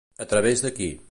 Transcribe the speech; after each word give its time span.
A 0.17 0.25
través 0.33 0.63
de 0.67 0.73
qui? 0.79 0.91